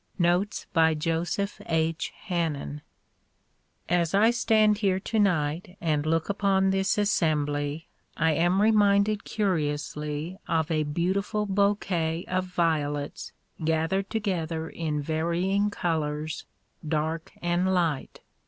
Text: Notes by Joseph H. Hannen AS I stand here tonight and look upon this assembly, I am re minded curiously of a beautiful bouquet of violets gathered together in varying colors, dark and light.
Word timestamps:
Notes 0.17 0.65
by 0.73 0.95
Joseph 0.95 1.61
H. 1.67 2.11
Hannen 2.27 2.81
AS 3.87 4.15
I 4.15 4.31
stand 4.31 4.79
here 4.79 4.99
tonight 4.99 5.77
and 5.79 6.07
look 6.07 6.27
upon 6.27 6.71
this 6.71 6.97
assembly, 6.97 7.87
I 8.17 8.31
am 8.31 8.63
re 8.63 8.71
minded 8.71 9.25
curiously 9.25 10.39
of 10.47 10.71
a 10.71 10.81
beautiful 10.81 11.45
bouquet 11.45 12.25
of 12.27 12.45
violets 12.45 13.31
gathered 13.63 14.09
together 14.09 14.67
in 14.67 15.03
varying 15.03 15.69
colors, 15.69 16.45
dark 16.85 17.33
and 17.39 17.71
light. 17.71 18.21